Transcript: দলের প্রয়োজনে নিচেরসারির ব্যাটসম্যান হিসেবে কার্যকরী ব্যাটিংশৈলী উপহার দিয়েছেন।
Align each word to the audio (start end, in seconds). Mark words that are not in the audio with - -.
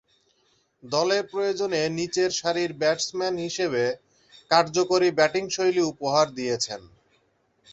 দলের 0.83 1.23
প্রয়োজনে 1.31 1.81
নিচেরসারির 1.97 2.71
ব্যাটসম্যান 2.81 3.35
হিসেবে 3.45 3.83
কার্যকরী 4.51 5.09
ব্যাটিংশৈলী 5.19 5.81
উপহার 5.91 6.25
দিয়েছেন। 6.37 6.81